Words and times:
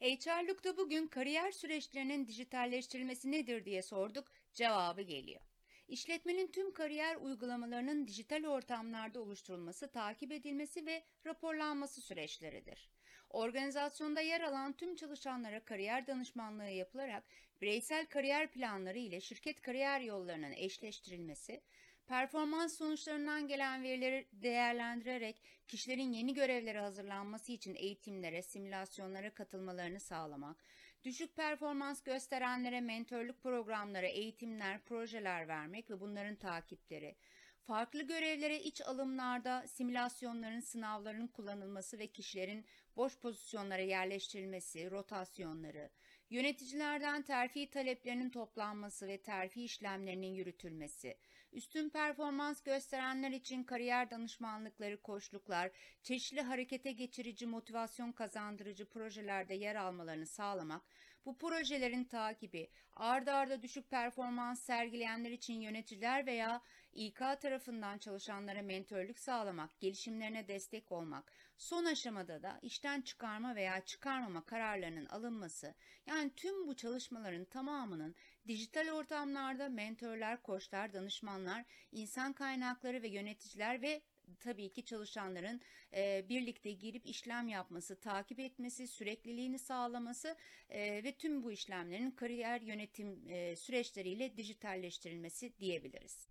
HR'lukta 0.00 0.76
bugün 0.76 1.06
kariyer 1.06 1.50
süreçlerinin 1.50 2.26
dijitalleştirilmesi 2.26 3.32
nedir 3.32 3.64
diye 3.64 3.82
sorduk, 3.82 4.32
cevabı 4.54 5.02
geliyor. 5.02 5.40
İşletmenin 5.88 6.46
tüm 6.52 6.72
kariyer 6.72 7.16
uygulamalarının 7.16 8.06
dijital 8.06 8.44
ortamlarda 8.44 9.20
oluşturulması, 9.20 9.90
takip 9.90 10.32
edilmesi 10.32 10.86
ve 10.86 11.02
raporlanması 11.26 12.00
süreçleridir. 12.00 12.90
Organizasyonda 13.30 14.20
yer 14.20 14.40
alan 14.40 14.72
tüm 14.76 14.96
çalışanlara 14.96 15.64
kariyer 15.64 16.06
danışmanlığı 16.06 16.70
yapılarak 16.70 17.24
bireysel 17.60 18.06
kariyer 18.06 18.50
planları 18.50 18.98
ile 18.98 19.20
şirket 19.20 19.60
kariyer 19.60 20.00
yollarının 20.00 20.52
eşleştirilmesi, 20.52 21.62
performans 22.10 22.76
sonuçlarından 22.78 23.48
gelen 23.48 23.82
verileri 23.82 24.28
değerlendirerek 24.32 25.42
kişilerin 25.68 26.12
yeni 26.12 26.34
görevlere 26.34 26.80
hazırlanması 26.80 27.52
için 27.52 27.74
eğitimlere, 27.74 28.42
simülasyonlara 28.42 29.34
katılmalarını 29.34 30.00
sağlamak, 30.00 30.64
düşük 31.04 31.36
performans 31.36 32.02
gösterenlere 32.02 32.80
mentorluk 32.80 33.42
programları, 33.42 34.06
eğitimler, 34.06 34.84
projeler 34.84 35.48
vermek 35.48 35.90
ve 35.90 36.00
bunların 36.00 36.36
takipleri, 36.36 37.16
farklı 37.62 38.02
görevlere 38.02 38.60
iç 38.60 38.80
alımlarda 38.80 39.66
simülasyonların, 39.66 40.60
sınavların 40.60 41.26
kullanılması 41.26 41.98
ve 41.98 42.06
kişilerin 42.06 42.64
boş 42.96 43.18
pozisyonlara 43.18 43.82
yerleştirilmesi, 43.82 44.90
rotasyonları, 44.90 45.90
yöneticilerden 46.30 47.22
terfi 47.22 47.70
taleplerinin 47.70 48.30
toplanması 48.30 49.08
ve 49.08 49.22
terfi 49.22 49.64
işlemlerinin 49.64 50.34
yürütülmesi, 50.34 51.16
üstün 51.52 51.88
performans 51.88 52.62
gösterenler 52.62 53.30
için 53.30 53.64
kariyer 53.64 54.10
danışmanlıkları, 54.10 55.02
koçluklar, 55.02 55.70
çeşitli 56.02 56.40
harekete 56.40 56.92
geçirici, 56.92 57.46
motivasyon 57.46 58.12
kazandırıcı 58.12 58.88
projelerde 58.88 59.54
yer 59.54 59.76
almalarını 59.76 60.26
sağlamak, 60.26 60.82
bu 61.24 61.38
projelerin 61.38 62.04
takibi, 62.04 62.70
ardarda 62.96 63.34
arda 63.34 63.62
düşük 63.62 63.90
performans 63.90 64.62
sergileyenler 64.62 65.30
için 65.30 65.60
yöneticiler 65.60 66.26
veya 66.26 66.62
İK 66.92 67.18
tarafından 67.18 67.98
çalışanlara 67.98 68.62
mentörlük 68.62 69.18
sağlamak, 69.18 69.80
gelişimlerine 69.80 70.48
destek 70.48 70.92
olmak, 70.92 71.32
son 71.56 71.84
aşamada 71.84 72.42
da 72.42 72.58
işten 72.62 73.00
çıkarma 73.00 73.54
veya 73.54 73.84
çıkarmama 73.84 74.44
kararlarının 74.44 75.06
alınması, 75.06 75.74
yani 76.06 76.19
tüm 76.28 76.66
bu 76.66 76.76
çalışmaların 76.76 77.44
tamamının 77.44 78.14
dijital 78.48 78.90
ortamlarda 78.92 79.68
mentörler, 79.68 80.42
koçlar, 80.42 80.92
danışmanlar, 80.92 81.64
insan 81.92 82.32
kaynakları 82.32 83.02
ve 83.02 83.08
yöneticiler 83.08 83.82
ve 83.82 84.02
tabii 84.40 84.72
ki 84.72 84.84
çalışanların 84.84 85.60
e, 85.94 86.28
birlikte 86.28 86.72
girip 86.72 87.06
işlem 87.06 87.48
yapması, 87.48 88.00
takip 88.00 88.40
etmesi, 88.40 88.86
sürekliliğini 88.86 89.58
sağlaması 89.58 90.36
e, 90.68 91.04
ve 91.04 91.12
tüm 91.12 91.42
bu 91.42 91.52
işlemlerin 91.52 92.10
kariyer 92.10 92.60
yönetim 92.60 93.28
e, 93.28 93.56
süreçleriyle 93.56 94.36
dijitalleştirilmesi 94.36 95.52
diyebiliriz. 95.58 96.28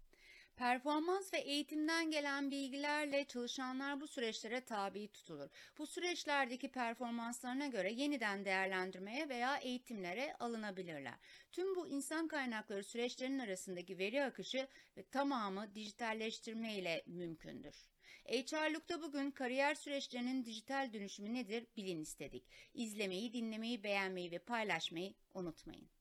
Performans 0.60 1.34
ve 1.34 1.38
eğitimden 1.38 2.12
gelen 2.12 2.52
bilgilerle 2.52 3.26
çalışanlar 3.26 4.02
bu 4.02 4.08
süreçlere 4.08 4.62
tabi 4.62 5.08
tutulur. 5.08 5.50
Bu 5.78 5.88
süreçlerdeki 5.88 6.72
performanslarına 6.72 7.68
göre 7.68 7.92
yeniden 7.92 8.46
değerlendirmeye 8.46 9.30
veya 9.30 9.58
eğitimlere 9.58 10.36
alınabilirler. 10.40 11.16
Tüm 11.52 11.76
bu 11.76 11.88
insan 11.88 12.28
kaynakları 12.28 12.84
süreçlerinin 12.84 13.40
arasındaki 13.40 13.98
veri 13.98 14.24
akışı 14.24 14.68
ve 14.98 15.04
tamamı 15.04 15.76
dijitalleştirme 15.76 16.76
ile 16.76 17.04
mümkündür. 17.06 17.76
HR'lukta 18.26 19.02
bugün 19.02 19.32
kariyer 19.32 19.76
süreçlerinin 19.76 20.46
dijital 20.46 20.94
dönüşümü 20.94 21.34
nedir 21.34 21.68
bilin 21.78 22.02
istedik. 22.02 22.44
İzlemeyi, 22.74 23.34
dinlemeyi, 23.34 23.84
beğenmeyi 23.84 24.32
ve 24.32 24.40
paylaşmayı 24.40 25.14
unutmayın. 25.34 25.99